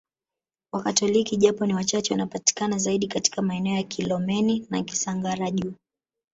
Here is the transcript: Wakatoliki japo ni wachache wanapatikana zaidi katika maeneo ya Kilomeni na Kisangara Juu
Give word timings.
Wakatoliki 0.71 1.37
japo 1.37 1.65
ni 1.65 1.73
wachache 1.73 2.13
wanapatikana 2.13 2.77
zaidi 2.77 3.07
katika 3.07 3.41
maeneo 3.41 3.75
ya 3.75 3.83
Kilomeni 3.83 4.67
na 4.69 4.83
Kisangara 4.83 5.51
Juu 5.51 5.73